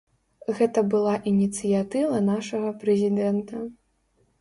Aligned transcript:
Гэта 0.59 0.83
была 0.93 1.13
ініцыятыва 1.33 2.25
нашага 2.33 2.75
прэзідэнта. 2.83 3.67